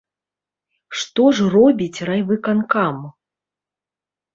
Што 1.01 1.27
ж 1.41 1.49
робіць 1.57 2.03
райвыканкам? 2.13 3.03